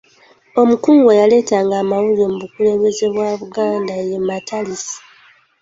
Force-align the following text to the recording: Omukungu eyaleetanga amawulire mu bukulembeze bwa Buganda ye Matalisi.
Omukungu 0.61 1.07
eyaleetanga 1.11 1.73
amawulire 1.83 2.25
mu 2.31 2.37
bukulembeze 2.43 3.05
bwa 3.13 3.29
Buganda 3.41 3.95
ye 4.09 4.17
Matalisi. 4.27 4.97